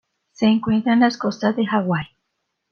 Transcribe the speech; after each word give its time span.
Se 0.31 0.47
encuentra 0.47 0.93
en 0.93 1.01
las 1.01 1.15
costas 1.15 1.55
de 1.55 1.67
Hawaii. 1.71 2.07